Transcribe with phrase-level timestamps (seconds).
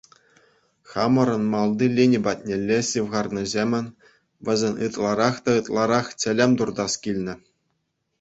[0.91, 3.87] Хамӑрӑн малти лини патнелле ҫывхарнӑҫемӗн
[4.49, 7.35] вӗсен ытларах та ытларах чӗлӗм туртас килнӗ.